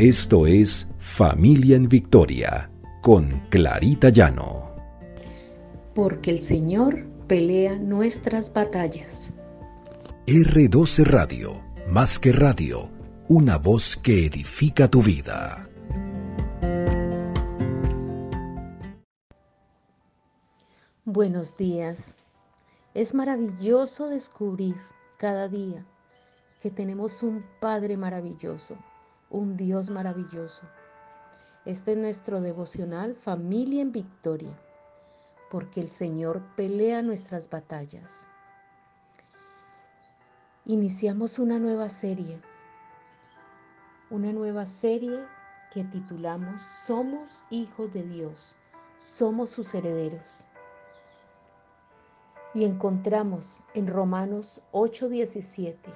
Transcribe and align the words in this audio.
Esto 0.00 0.46
es 0.46 0.88
Familia 0.98 1.76
en 1.76 1.86
Victoria 1.86 2.70
con 3.02 3.38
Clarita 3.50 4.08
Llano. 4.08 4.74
Porque 5.94 6.30
el 6.30 6.40
Señor 6.40 7.04
pelea 7.26 7.76
nuestras 7.76 8.50
batallas. 8.50 9.34
R12 10.26 11.04
Radio, 11.04 11.62
más 11.86 12.18
que 12.18 12.32
radio, 12.32 12.88
una 13.28 13.58
voz 13.58 13.98
que 13.98 14.24
edifica 14.24 14.88
tu 14.88 15.02
vida. 15.02 15.68
Buenos 21.04 21.58
días. 21.58 22.16
Es 22.94 23.12
maravilloso 23.12 24.08
descubrir 24.08 24.76
cada 25.18 25.46
día 25.48 25.84
que 26.62 26.70
tenemos 26.70 27.22
un 27.22 27.44
Padre 27.60 27.98
maravilloso, 27.98 28.78
un 29.30 29.56
Dios 29.56 29.90
maravilloso. 29.90 30.68
Este 31.64 31.92
es 31.92 31.98
nuestro 31.98 32.40
devocional 32.40 33.14
Familia 33.14 33.82
en 33.82 33.92
Victoria, 33.92 34.58
porque 35.50 35.80
el 35.80 35.88
Señor 35.88 36.42
pelea 36.56 37.00
nuestras 37.02 37.48
batallas. 37.48 38.28
Iniciamos 40.64 41.38
una 41.38 41.58
nueva 41.58 41.88
serie, 41.88 42.40
una 44.10 44.32
nueva 44.32 44.66
serie 44.66 45.24
que 45.70 45.84
titulamos 45.84 46.60
Somos 46.62 47.44
hijos 47.50 47.92
de 47.92 48.02
Dios, 48.02 48.56
somos 48.98 49.50
sus 49.50 49.74
herederos. 49.74 50.46
Y 52.52 52.64
encontramos 52.64 53.62
en 53.74 53.86
Romanos 53.86 54.60
8:17, 54.72 55.92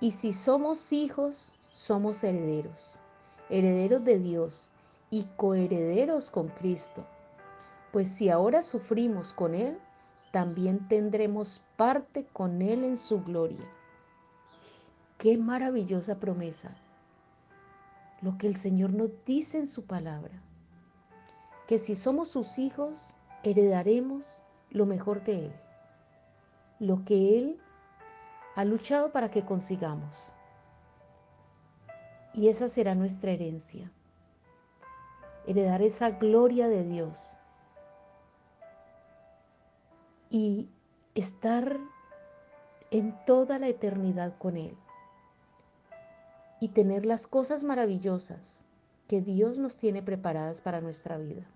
y 0.00 0.12
si 0.12 0.34
somos 0.34 0.92
hijos, 0.92 1.54
somos 1.76 2.24
herederos, 2.24 2.98
herederos 3.50 4.02
de 4.02 4.18
Dios 4.18 4.72
y 5.10 5.24
coherederos 5.36 6.30
con 6.30 6.48
Cristo. 6.48 7.04
Pues 7.92 8.08
si 8.08 8.30
ahora 8.30 8.62
sufrimos 8.62 9.34
con 9.34 9.54
Él, 9.54 9.78
también 10.32 10.88
tendremos 10.88 11.60
parte 11.76 12.24
con 12.32 12.62
Él 12.62 12.82
en 12.82 12.96
su 12.96 13.22
gloria. 13.22 13.68
Qué 15.18 15.36
maravillosa 15.36 16.18
promesa. 16.18 16.74
Lo 18.22 18.38
que 18.38 18.46
el 18.46 18.56
Señor 18.56 18.94
nos 18.94 19.10
dice 19.26 19.58
en 19.58 19.66
su 19.66 19.84
palabra. 19.84 20.42
Que 21.68 21.76
si 21.76 21.94
somos 21.94 22.28
sus 22.28 22.58
hijos, 22.58 23.14
heredaremos 23.42 24.42
lo 24.70 24.86
mejor 24.86 25.22
de 25.24 25.46
Él. 25.46 25.52
Lo 26.80 27.04
que 27.04 27.36
Él 27.36 27.60
ha 28.54 28.64
luchado 28.64 29.12
para 29.12 29.30
que 29.30 29.44
consigamos. 29.44 30.32
Y 32.36 32.48
esa 32.48 32.68
será 32.68 32.94
nuestra 32.94 33.30
herencia. 33.30 33.90
Heredar 35.46 35.80
esa 35.80 36.10
gloria 36.10 36.68
de 36.68 36.84
Dios. 36.84 37.38
Y 40.28 40.68
estar 41.14 41.80
en 42.90 43.16
toda 43.24 43.58
la 43.58 43.68
eternidad 43.68 44.36
con 44.36 44.58
Él. 44.58 44.76
Y 46.60 46.68
tener 46.68 47.06
las 47.06 47.26
cosas 47.26 47.64
maravillosas 47.64 48.66
que 49.08 49.22
Dios 49.22 49.58
nos 49.58 49.78
tiene 49.78 50.02
preparadas 50.02 50.60
para 50.60 50.82
nuestra 50.82 51.16
vida. 51.16 51.46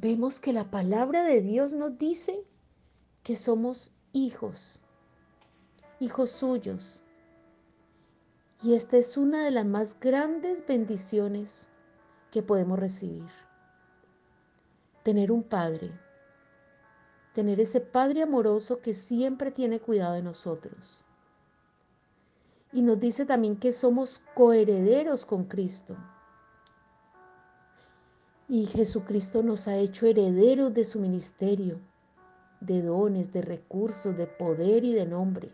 Vemos 0.00 0.40
que 0.40 0.52
la 0.52 0.70
palabra 0.70 1.22
de 1.22 1.40
Dios 1.40 1.72
nos 1.72 1.98
dice 1.98 2.44
que 3.22 3.36
somos 3.36 3.92
hijos, 4.12 4.82
hijos 6.00 6.30
suyos. 6.30 7.04
Y 8.62 8.74
esta 8.74 8.96
es 8.96 9.16
una 9.16 9.44
de 9.44 9.52
las 9.52 9.66
más 9.66 9.98
grandes 10.00 10.66
bendiciones 10.66 11.68
que 12.30 12.42
podemos 12.42 12.78
recibir. 12.78 13.24
Tener 15.04 15.30
un 15.30 15.44
padre, 15.44 15.92
tener 17.34 17.60
ese 17.60 17.80
padre 17.80 18.22
amoroso 18.22 18.80
que 18.80 18.94
siempre 18.94 19.52
tiene 19.52 19.78
cuidado 19.78 20.14
de 20.14 20.22
nosotros. 20.22 21.04
Y 22.72 22.82
nos 22.82 22.98
dice 22.98 23.24
también 23.24 23.56
que 23.56 23.72
somos 23.72 24.22
coherederos 24.34 25.24
con 25.24 25.44
Cristo. 25.44 25.96
Y 28.48 28.66
Jesucristo 28.66 29.42
nos 29.42 29.68
ha 29.68 29.76
hecho 29.76 30.06
herederos 30.06 30.74
de 30.74 30.84
su 30.84 30.98
ministerio 30.98 31.80
de 32.60 32.82
dones, 32.82 33.32
de 33.32 33.42
recursos, 33.42 34.16
de 34.16 34.26
poder 34.26 34.84
y 34.84 34.92
de 34.94 35.06
nombre. 35.06 35.52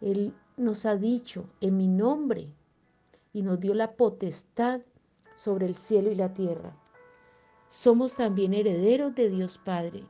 Él 0.00 0.34
nos 0.56 0.86
ha 0.86 0.96
dicho 0.96 1.48
en 1.60 1.76
mi 1.76 1.88
nombre 1.88 2.48
y 3.32 3.42
nos 3.42 3.60
dio 3.60 3.74
la 3.74 3.96
potestad 3.96 4.80
sobre 5.34 5.66
el 5.66 5.74
cielo 5.74 6.10
y 6.10 6.14
la 6.14 6.32
tierra. 6.32 6.76
Somos 7.68 8.16
también 8.16 8.54
herederos 8.54 9.14
de 9.14 9.30
Dios 9.30 9.58
Padre. 9.58 10.04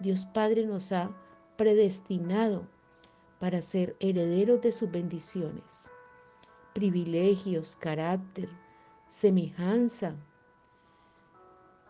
Dios 0.00 0.26
Padre 0.26 0.66
nos 0.66 0.92
ha 0.92 1.10
predestinado 1.56 2.68
para 3.38 3.62
ser 3.62 3.96
herederos 4.00 4.60
de 4.60 4.72
sus 4.72 4.90
bendiciones, 4.90 5.90
privilegios, 6.74 7.76
carácter, 7.76 8.48
semejanza, 9.08 10.16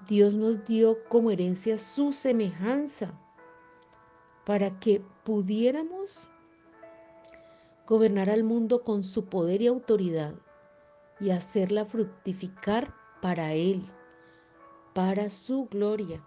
Dios 0.07 0.37
nos 0.37 0.65
dio 0.65 1.03
como 1.09 1.33
herencia 1.33 1.79
su 1.79 2.13
semejanza 2.13 3.13
para 4.45 4.79
que 4.79 5.03
pudiéramos 5.25 6.31
gobernar 7.87 8.31
al 8.31 8.43
mundo 8.43 8.83
con 8.83 9.05
su 9.05 9.27
poder 9.27 9.63
y 9.63 9.67
autoridad 9.67 10.35
y 11.21 11.31
hacerla 11.31 11.85
fructificar 11.85 12.93
para 13.23 13.53
Él, 13.55 13.83
para 14.95 15.31
su 15.31 15.67
gloria. 15.67 16.25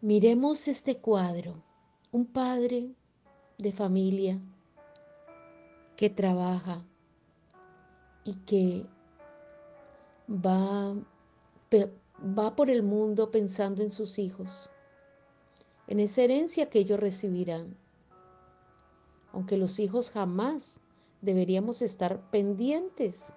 Miremos 0.00 0.68
este 0.68 0.98
cuadro, 0.98 1.62
un 2.12 2.26
padre 2.26 2.90
de 3.58 3.72
familia 3.72 4.40
que 5.96 6.10
trabaja 6.10 6.84
y 8.24 8.34
que 8.34 8.86
va 10.28 10.94
va 12.24 12.54
por 12.54 12.70
el 12.70 12.82
mundo 12.82 13.30
pensando 13.30 13.82
en 13.82 13.90
sus 13.90 14.18
hijos, 14.18 14.70
en 15.86 16.00
esa 16.00 16.22
herencia 16.22 16.70
que 16.70 16.78
ellos 16.78 17.00
recibirán. 17.00 17.76
Aunque 19.34 19.56
los 19.56 19.80
hijos 19.80 20.12
jamás 20.12 20.80
deberíamos 21.20 21.82
estar 21.82 22.30
pendientes 22.30 23.34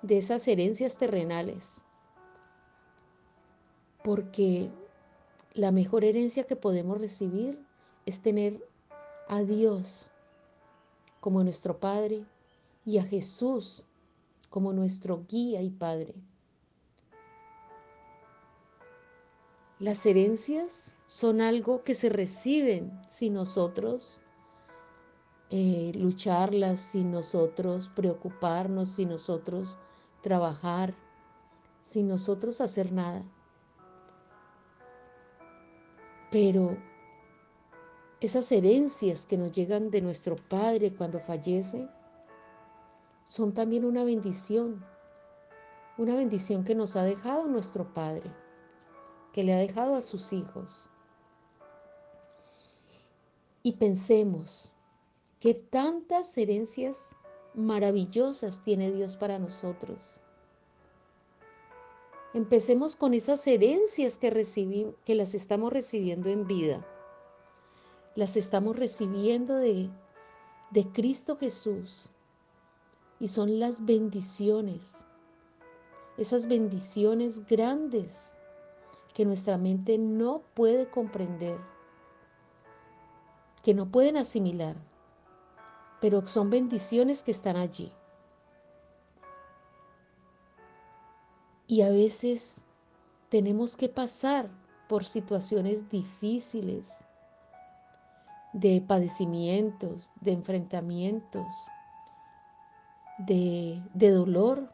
de 0.00 0.18
esas 0.18 0.46
herencias 0.46 0.96
terrenales, 0.96 1.82
porque 4.04 4.70
la 5.52 5.72
mejor 5.72 6.04
herencia 6.04 6.44
que 6.44 6.54
podemos 6.54 6.98
recibir 6.98 7.58
es 8.06 8.22
tener 8.22 8.64
a 9.28 9.42
Dios 9.42 10.12
como 11.18 11.42
nuestro 11.42 11.80
Padre 11.80 12.24
y 12.84 12.98
a 12.98 13.02
Jesús 13.02 13.84
como 14.48 14.72
nuestro 14.72 15.24
guía 15.28 15.60
y 15.60 15.70
Padre. 15.70 16.14
Las 19.80 20.06
herencias 20.06 20.96
son 21.08 21.40
algo 21.40 21.82
que 21.82 21.96
se 21.96 22.10
reciben 22.10 22.92
sin 23.08 23.34
nosotros 23.34 24.21
eh, 25.52 25.92
lucharlas, 25.94 26.80
sin 26.80 27.12
nosotros 27.12 27.90
preocuparnos, 27.90 28.88
sin 28.88 29.10
nosotros 29.10 29.78
trabajar, 30.22 30.94
sin 31.78 32.08
nosotros 32.08 32.62
hacer 32.62 32.90
nada. 32.90 33.22
Pero 36.30 36.76
esas 38.20 38.50
herencias 38.50 39.26
que 39.26 39.36
nos 39.36 39.52
llegan 39.52 39.90
de 39.90 40.00
nuestro 40.00 40.36
Padre 40.36 40.94
cuando 40.94 41.20
fallece 41.20 41.86
son 43.24 43.52
también 43.52 43.84
una 43.84 44.04
bendición, 44.04 44.82
una 45.98 46.14
bendición 46.14 46.64
que 46.64 46.74
nos 46.74 46.96
ha 46.96 47.02
dejado 47.02 47.46
nuestro 47.46 47.92
Padre 47.92 48.32
que 49.32 49.42
le 49.42 49.54
ha 49.54 49.58
dejado 49.58 49.94
a 49.94 50.02
sus 50.02 50.32
hijos. 50.32 50.90
Y 53.62 53.72
pensemos 53.72 54.74
que 55.42 55.54
tantas 55.54 56.38
herencias 56.38 57.16
maravillosas 57.54 58.62
tiene 58.62 58.92
Dios 58.92 59.16
para 59.16 59.40
nosotros. 59.40 60.20
Empecemos 62.32 62.94
con 62.94 63.12
esas 63.12 63.44
herencias 63.48 64.18
que 64.18 64.30
que 65.04 65.14
las 65.16 65.34
estamos 65.34 65.72
recibiendo 65.72 66.28
en 66.28 66.46
vida. 66.46 66.86
Las 68.14 68.36
estamos 68.36 68.76
recibiendo 68.76 69.56
de, 69.56 69.90
de 70.70 70.86
Cristo 70.92 71.36
Jesús. 71.36 72.12
Y 73.18 73.26
son 73.26 73.58
las 73.58 73.84
bendiciones. 73.84 75.08
Esas 76.18 76.46
bendiciones 76.46 77.44
grandes 77.46 78.32
que 79.12 79.24
nuestra 79.24 79.58
mente 79.58 79.98
no 79.98 80.44
puede 80.54 80.88
comprender, 80.88 81.58
que 83.64 83.74
no 83.74 83.90
pueden 83.90 84.16
asimilar. 84.16 84.91
Pero 86.02 86.26
son 86.26 86.50
bendiciones 86.50 87.22
que 87.22 87.30
están 87.30 87.56
allí. 87.56 87.92
Y 91.68 91.82
a 91.82 91.90
veces 91.90 92.60
tenemos 93.28 93.76
que 93.76 93.88
pasar 93.88 94.50
por 94.88 95.04
situaciones 95.04 95.88
difíciles, 95.88 97.06
de 98.52 98.80
padecimientos, 98.80 100.10
de 100.20 100.32
enfrentamientos, 100.32 101.46
de, 103.18 103.80
de 103.94 104.10
dolor, 104.10 104.72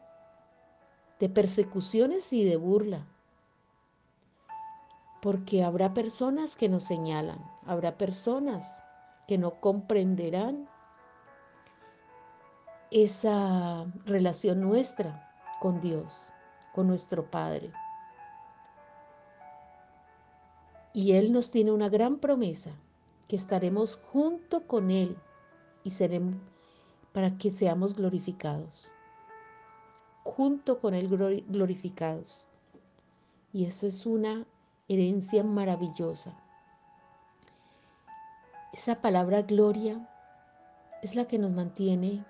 de 1.19 1.29
persecuciones 1.29 2.33
y 2.33 2.43
de 2.43 2.57
burla. 2.57 3.05
Porque 5.21 5.63
habrá 5.63 5.93
personas 5.93 6.55
que 6.55 6.69
nos 6.69 6.85
señalan, 6.85 7.39
habrá 7.67 7.99
personas 7.99 8.83
que 9.27 9.37
no 9.37 9.61
comprenderán 9.61 10.67
esa 12.91 13.85
relación 14.05 14.61
nuestra 14.61 15.31
con 15.59 15.79
Dios, 15.79 16.33
con 16.73 16.87
nuestro 16.87 17.29
Padre. 17.29 17.71
Y 20.93 21.13
Él 21.13 21.31
nos 21.31 21.51
tiene 21.51 21.71
una 21.71 21.89
gran 21.89 22.17
promesa, 22.17 22.71
que 23.27 23.35
estaremos 23.35 23.97
junto 24.11 24.65
con 24.65 24.89
Él 24.89 25.15
y 25.83 25.91
seremos 25.91 26.35
para 27.13 27.37
que 27.37 27.51
seamos 27.51 27.95
glorificados. 27.95 28.91
Junto 30.23 30.79
con 30.79 30.93
Él 30.93 31.07
glorificados. 31.47 32.45
Y 33.53 33.65
eso 33.65 33.87
es 33.87 34.05
una 34.05 34.45
herencia 34.87 35.43
maravillosa. 35.43 36.33
Esa 38.73 39.01
palabra 39.01 39.41
gloria 39.43 40.07
es 41.01 41.15
la 41.15 41.25
que 41.25 41.39
nos 41.39 41.51
mantiene 41.51 42.25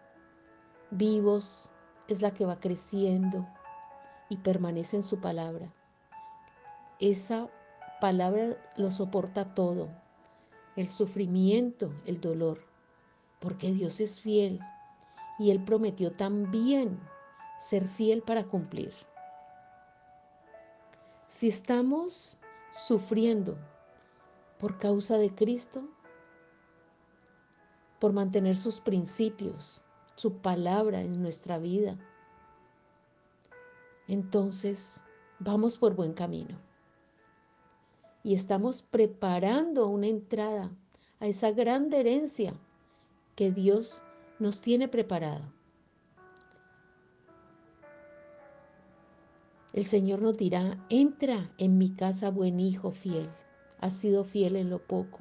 vivos, 0.92 1.72
es 2.08 2.22
la 2.22 2.32
que 2.34 2.46
va 2.46 2.60
creciendo 2.60 3.48
y 4.30 4.38
permanece 4.38 4.98
en 4.98 5.04
su 5.04 5.20
palabra. 5.20 5.72
Esa 7.00 7.50
palabra 8.02 8.58
lo 8.78 8.92
soporta 8.92 9.54
todo, 9.54 9.90
el 10.76 10.88
sufrimiento, 10.88 11.94
el 12.06 12.20
dolor, 12.20 12.62
porque 13.40 13.72
Dios 13.72 14.00
es 14.00 14.20
fiel 14.20 14.60
y 15.38 15.52
Él 15.52 15.64
prometió 15.64 16.12
también 16.12 17.00
ser 17.60 17.88
fiel 17.88 18.22
para 18.22 18.44
cumplir. 18.44 18.94
Si 21.28 21.48
estamos 21.48 22.38
sufriendo 22.72 23.58
por 24.60 24.78
causa 24.78 25.18
de 25.18 25.34
Cristo, 25.34 25.88
por 28.00 28.14
mantener 28.14 28.56
sus 28.56 28.80
principios, 28.80 29.84
su 30.20 30.34
palabra 30.34 31.00
en 31.00 31.22
nuestra 31.22 31.60
vida, 31.60 31.98
entonces 34.10 35.00
vamos 35.40 35.78
por 35.78 35.96
buen 35.96 36.12
camino. 36.12 36.60
Y 38.22 38.34
estamos 38.34 38.82
preparando 38.82 39.88
una 39.88 40.08
entrada 40.08 40.72
a 41.22 41.28
esa 41.28 41.52
gran 41.52 41.94
herencia 41.94 42.54
que 43.38 43.52
Dios 43.52 44.04
nos 44.40 44.60
tiene 44.60 44.90
preparada. 44.90 45.54
El 49.72 49.86
Señor 49.86 50.22
nos 50.22 50.36
dirá, 50.36 50.86
entra 50.90 51.50
en 51.58 51.78
mi 51.78 51.92
casa, 51.94 52.30
buen 52.30 52.60
hijo 52.60 52.92
fiel. 52.92 53.30
Has 53.80 53.94
sido 53.94 54.26
fiel 54.26 54.58
en 54.58 54.70
lo 54.70 54.80
poco, 54.80 55.20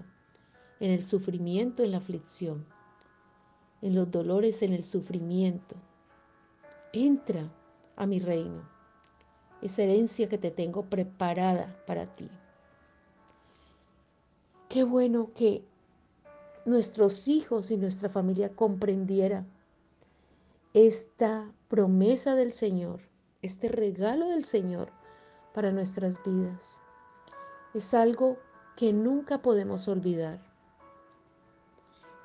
en 0.81 0.91
el 0.91 1.05
sufrimiento, 1.05 1.85
en 1.85 1.93
la 1.93 1.99
aflicción, 1.99 2.67
en 3.83 3.95
los 3.95 4.11
dolores, 4.11 4.63
en 4.63 4.73
el 4.73 4.85
sufrimiento. 4.85 5.77
Entra 6.93 7.51
a 7.97 8.07
mi 8.07 8.19
reino, 8.19 8.69
esa 9.63 9.83
herencia 9.83 10.29
que 10.29 10.39
te 10.39 10.51
tengo 10.51 10.85
preparada 10.87 11.83
para 11.87 12.07
ti. 12.15 12.29
Qué 14.69 14.85
bueno 14.85 15.33
que 15.35 15.65
nuestros 16.65 17.29
hijos 17.29 17.71
y 17.71 17.77
nuestra 17.77 18.09
familia 18.09 18.51
comprendiera 18.51 19.45
esta 20.75 21.51
promesa 21.69 22.35
del 22.35 22.53
Señor 22.53 23.01
este 23.43 23.69
regalo 23.69 24.29
del 24.29 24.45
Señor 24.45 24.91
para 25.55 25.71
nuestras 25.71 26.23
vidas. 26.25 26.81
Es 27.75 27.95
algo 27.95 28.37
que 28.77 28.93
nunca 28.93 29.43
podemos 29.43 29.87
olvidar. 29.89 30.48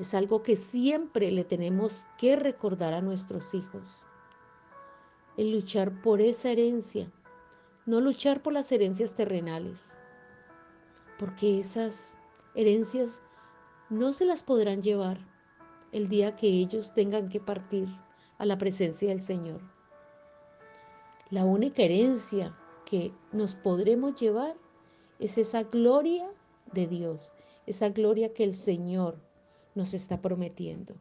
Es 0.04 0.14
algo 0.14 0.44
que 0.44 0.58
siempre 0.58 1.32
le 1.32 1.46
tenemos 1.46 2.08
que 2.18 2.36
recordar 2.36 2.94
a 2.94 3.00
nuestros 3.00 3.54
hijos. 3.54 4.06
El 5.38 5.54
luchar 5.54 6.02
por 6.02 6.20
esa 6.20 6.50
herencia, 6.50 7.10
no 7.86 8.02
luchar 8.02 8.44
por 8.44 8.52
las 8.52 8.70
herencias 8.74 9.16
terrenales, 9.16 9.98
porque 11.18 11.58
esas 11.58 12.20
herencias 12.54 13.22
no 13.90 14.12
se 14.12 14.26
las 14.26 14.44
podrán 14.44 14.82
llevar 14.82 15.26
el 15.94 16.10
día 16.10 16.36
que 16.36 16.48
ellos 16.48 16.94
tengan 16.94 17.30
que 17.30 17.40
partir 17.40 17.88
a 18.40 18.46
la 18.46 18.58
presencia 18.58 19.08
del 19.08 19.22
Señor. 19.22 19.62
La 21.30 21.46
única 21.46 21.82
herencia 21.82 22.54
que 22.84 23.14
nos 23.32 23.56
podremos 23.56 24.20
llevar 24.20 24.58
es 25.20 25.38
esa 25.38 25.64
gloria 25.64 26.30
de 26.74 26.88
Dios, 26.88 27.32
esa 27.68 27.88
gloria 27.88 28.34
que 28.34 28.44
el 28.44 28.54
Señor 28.54 29.18
nos 29.75 29.94
está 29.94 30.22
prometiendo. 30.22 30.96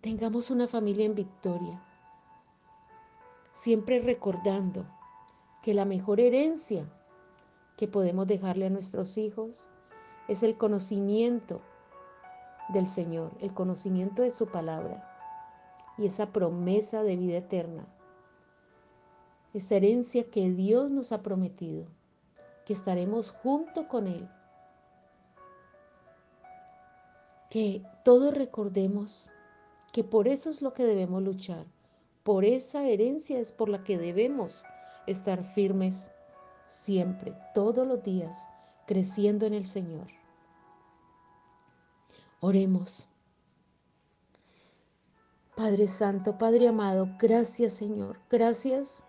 Tengamos 0.00 0.50
una 0.50 0.68
familia 0.68 1.06
en 1.06 1.14
victoria, 1.14 1.82
siempre 3.50 4.00
recordando 4.00 4.86
que 5.62 5.74
la 5.74 5.84
mejor 5.84 6.20
herencia 6.20 6.86
que 7.76 7.88
podemos 7.88 8.26
dejarle 8.26 8.66
a 8.66 8.70
nuestros 8.70 9.16
hijos 9.18 9.70
es 10.28 10.42
el 10.42 10.56
conocimiento 10.56 11.60
del 12.68 12.86
Señor, 12.86 13.32
el 13.40 13.52
conocimiento 13.54 14.22
de 14.22 14.30
su 14.30 14.46
palabra 14.46 15.10
y 15.98 16.06
esa 16.06 16.32
promesa 16.32 17.02
de 17.02 17.16
vida 17.16 17.38
eterna 17.38 17.86
esa 19.54 19.76
herencia 19.76 20.28
que 20.30 20.50
Dios 20.50 20.90
nos 20.90 21.12
ha 21.12 21.22
prometido, 21.22 21.86
que 22.66 22.72
estaremos 22.72 23.30
junto 23.30 23.86
con 23.86 24.08
Él. 24.08 24.28
Que 27.54 27.84
todos 28.02 28.34
recordemos 28.34 29.30
que 29.92 30.02
por 30.02 30.26
eso 30.26 30.50
es 30.50 30.60
lo 30.60 30.74
que 30.74 30.84
debemos 30.84 31.22
luchar, 31.22 31.64
por 32.24 32.44
esa 32.44 32.82
herencia 32.82 33.38
es 33.38 33.52
por 33.52 33.68
la 33.68 33.84
que 33.84 33.96
debemos 33.96 34.64
estar 35.06 35.44
firmes 35.44 36.10
siempre, 36.66 37.32
todos 37.54 37.86
los 37.86 38.02
días, 38.02 38.48
creciendo 38.88 39.46
en 39.46 39.54
el 39.54 39.66
Señor. 39.66 40.08
Oremos. 42.40 43.08
Padre 45.54 45.86
Santo, 45.86 46.36
Padre 46.36 46.66
amado, 46.66 47.08
gracias 47.20 47.74
Señor, 47.74 48.18
gracias 48.28 49.04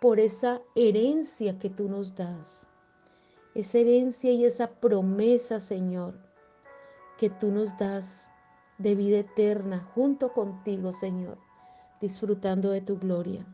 por 0.00 0.18
esa 0.18 0.60
herencia 0.74 1.56
que 1.60 1.70
tú 1.70 1.88
nos 1.88 2.16
das. 2.16 2.66
Esa 3.54 3.78
herencia 3.78 4.32
y 4.32 4.44
esa 4.44 4.72
promesa, 4.80 5.60
Señor, 5.60 6.29
que 7.20 7.30
tú 7.30 7.52
nos 7.52 7.78
das 7.78 8.32
de 8.78 8.96
vida 8.96 9.18
eterna 9.18 9.78
junto 9.94 10.32
contigo, 10.32 10.90
Señor, 10.92 11.38
disfrutando 12.00 12.70
de 12.70 12.80
tu 12.80 12.98
gloria. 12.98 13.46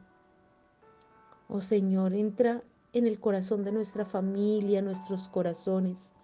Oh 1.49 1.61
Señor, 1.61 2.15
entra 2.15 2.63
en 2.95 3.07
el 3.07 3.21
corazón 3.21 3.63
de 3.63 3.73
nuestra 3.73 4.07
familia, 4.07 4.81
nuestros 4.81 5.29
corazones, 5.29 6.15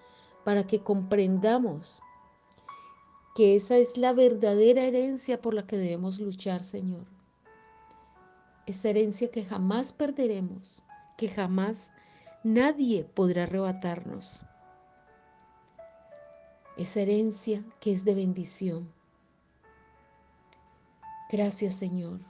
para 0.44 0.66
que 0.66 0.80
comprendamos 0.80 2.00
que 3.34 3.56
esa 3.56 3.76
es 3.76 3.98
la 3.98 4.14
verdadera 4.14 4.84
herencia 4.84 5.42
por 5.42 5.52
la 5.52 5.66
que 5.66 5.76
debemos 5.76 6.18
luchar, 6.18 6.64
Señor 6.64 7.04
esa 8.66 8.90
herencia 8.90 9.30
que 9.30 9.44
jamás 9.44 9.92
perderemos, 9.92 10.84
que 11.16 11.28
jamás 11.28 11.92
nadie 12.44 13.04
podrá 13.04 13.44
arrebatarnos. 13.44 14.44
Esa 16.76 17.00
herencia 17.00 17.64
que 17.80 17.92
es 17.92 18.04
de 18.04 18.14
bendición. 18.14 18.92
Gracias 21.30 21.76
Señor, 21.76 22.20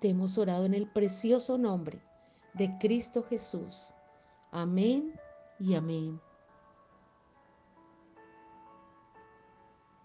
te 0.00 0.08
hemos 0.08 0.38
orado 0.38 0.64
en 0.64 0.74
el 0.74 0.86
precioso 0.88 1.58
nombre 1.58 2.00
de 2.54 2.76
Cristo 2.78 3.22
Jesús. 3.22 3.94
Amén 4.50 5.14
y 5.58 5.74
amén. 5.74 6.20